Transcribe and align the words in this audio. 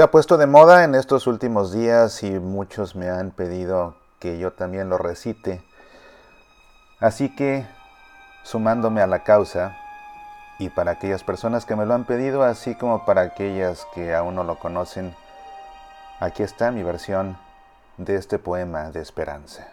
Se 0.00 0.04
ha 0.04 0.10
puesto 0.10 0.38
de 0.38 0.46
moda 0.46 0.84
en 0.84 0.94
estos 0.94 1.26
últimos 1.26 1.72
días 1.72 2.22
y 2.22 2.30
muchos 2.30 2.96
me 2.96 3.10
han 3.10 3.32
pedido 3.32 3.96
que 4.18 4.38
yo 4.38 4.50
también 4.50 4.88
lo 4.88 4.96
recite. 4.96 5.62
Así 7.00 7.28
que, 7.36 7.66
sumándome 8.42 9.02
a 9.02 9.06
la 9.06 9.24
causa, 9.24 9.76
y 10.58 10.70
para 10.70 10.92
aquellas 10.92 11.22
personas 11.22 11.66
que 11.66 11.76
me 11.76 11.84
lo 11.84 11.92
han 11.92 12.06
pedido, 12.06 12.44
así 12.44 12.74
como 12.76 13.04
para 13.04 13.20
aquellas 13.20 13.86
que 13.94 14.14
aún 14.14 14.36
no 14.36 14.42
lo 14.42 14.58
conocen, 14.58 15.14
aquí 16.18 16.42
está 16.42 16.70
mi 16.70 16.82
versión 16.82 17.36
de 17.98 18.16
este 18.16 18.38
poema 18.38 18.90
de 18.92 19.02
esperanza. 19.02 19.68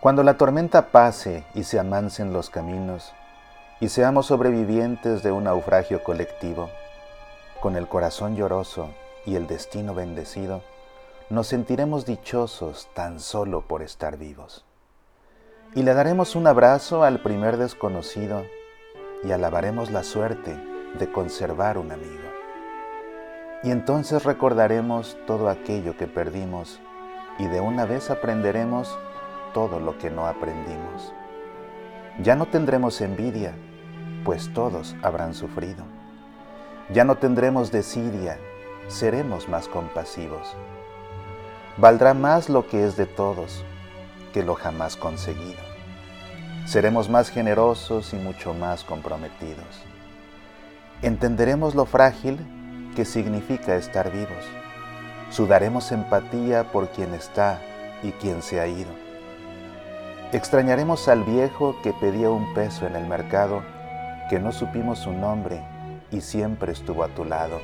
Cuando 0.00 0.22
la 0.22 0.38
tormenta 0.38 0.86
pase 0.86 1.44
y 1.52 1.64
se 1.64 1.78
amansen 1.78 2.32
los 2.32 2.48
caminos, 2.48 3.12
y 3.80 3.88
seamos 3.88 4.26
sobrevivientes 4.26 5.22
de 5.22 5.32
un 5.32 5.44
naufragio 5.44 6.02
colectivo. 6.02 6.70
Con 7.60 7.76
el 7.76 7.88
corazón 7.88 8.36
lloroso 8.36 8.90
y 9.26 9.36
el 9.36 9.46
destino 9.46 9.94
bendecido, 9.94 10.62
nos 11.30 11.48
sentiremos 11.48 12.06
dichosos 12.06 12.88
tan 12.94 13.18
solo 13.18 13.62
por 13.62 13.82
estar 13.82 14.16
vivos. 14.16 14.64
Y 15.74 15.82
le 15.82 15.94
daremos 15.94 16.36
un 16.36 16.46
abrazo 16.46 17.02
al 17.02 17.20
primer 17.20 17.56
desconocido 17.56 18.44
y 19.24 19.32
alabaremos 19.32 19.90
la 19.90 20.04
suerte 20.04 20.54
de 20.98 21.10
conservar 21.10 21.78
un 21.78 21.90
amigo. 21.90 22.22
Y 23.64 23.70
entonces 23.70 24.24
recordaremos 24.24 25.16
todo 25.26 25.48
aquello 25.48 25.96
que 25.96 26.06
perdimos 26.06 26.80
y 27.38 27.46
de 27.46 27.60
una 27.60 27.86
vez 27.86 28.10
aprenderemos 28.10 28.96
todo 29.54 29.80
lo 29.80 29.98
que 29.98 30.10
no 30.10 30.26
aprendimos. 30.26 31.12
Ya 32.22 32.36
no 32.36 32.46
tendremos 32.46 33.00
envidia, 33.00 33.54
pues 34.24 34.52
todos 34.52 34.94
habrán 35.02 35.34
sufrido. 35.34 35.84
Ya 36.92 37.02
no 37.02 37.16
tendremos 37.16 37.72
desidia, 37.72 38.38
seremos 38.86 39.48
más 39.48 39.66
compasivos. 39.66 40.54
Valdrá 41.76 42.14
más 42.14 42.48
lo 42.48 42.68
que 42.68 42.86
es 42.86 42.96
de 42.96 43.06
todos 43.06 43.64
que 44.32 44.44
lo 44.44 44.54
jamás 44.54 44.96
conseguido. 44.96 45.58
Seremos 46.66 47.10
más 47.10 47.30
generosos 47.30 48.12
y 48.12 48.16
mucho 48.16 48.54
más 48.54 48.84
comprometidos. 48.84 49.82
Entenderemos 51.02 51.74
lo 51.74 51.84
frágil 51.84 52.38
que 52.94 53.04
significa 53.04 53.74
estar 53.74 54.12
vivos. 54.12 54.44
Sudaremos 55.30 55.90
empatía 55.90 56.70
por 56.70 56.90
quien 56.90 57.12
está 57.12 57.60
y 58.04 58.12
quien 58.12 58.40
se 58.40 58.60
ha 58.60 58.68
ido 58.68 59.03
Extrañaremos 60.34 61.06
al 61.06 61.22
viejo 61.22 61.76
que 61.80 61.92
pedía 61.92 62.28
un 62.28 62.54
peso 62.54 62.88
en 62.88 62.96
el 62.96 63.06
mercado, 63.06 63.62
que 64.28 64.40
no 64.40 64.50
supimos 64.50 64.98
su 64.98 65.12
nombre 65.12 65.64
y 66.10 66.22
siempre 66.22 66.72
estuvo 66.72 67.04
a 67.04 67.08
tu 67.14 67.24
lado. 67.24 67.60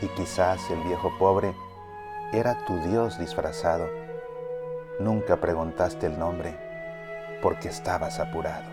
Y 0.00 0.06
quizás 0.16 0.70
el 0.70 0.80
viejo 0.80 1.12
pobre 1.18 1.52
era 2.32 2.64
tu 2.64 2.78
Dios 2.88 3.18
disfrazado. 3.18 3.86
Nunca 4.98 5.42
preguntaste 5.42 6.06
el 6.06 6.18
nombre 6.18 6.58
porque 7.42 7.68
estabas 7.68 8.18
apurado. 8.18 8.70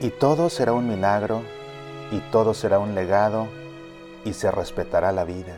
Y 0.00 0.10
todo 0.10 0.50
será 0.50 0.72
un 0.72 0.88
milagro 0.88 1.42
y 2.10 2.18
todo 2.32 2.54
será 2.54 2.80
un 2.80 2.96
legado 2.96 3.46
y 4.24 4.32
se 4.32 4.50
respetará 4.50 5.12
la 5.12 5.22
vida, 5.22 5.54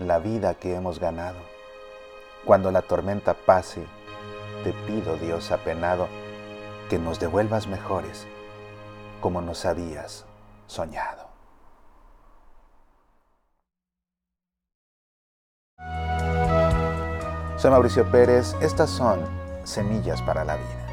la 0.00 0.18
vida 0.18 0.54
que 0.54 0.74
hemos 0.74 0.98
ganado. 0.98 1.38
Cuando 2.44 2.72
la 2.72 2.82
tormenta 2.82 3.34
pase 3.34 3.84
te 4.64 4.72
pido, 4.72 5.16
Dios 5.18 5.52
apenado, 5.52 6.08
que 6.88 6.98
nos 6.98 7.20
devuelvas 7.20 7.68
mejores, 7.68 8.26
como 9.20 9.42
nos 9.42 9.66
habías 9.66 10.24
soñado. 10.66 11.28
Soy 17.58 17.70
Mauricio 17.70 18.10
Pérez, 18.10 18.54
estas 18.60 18.90
son 18.90 19.20
Semillas 19.64 20.20
para 20.22 20.44
la 20.44 20.56
Vida. 20.56 20.83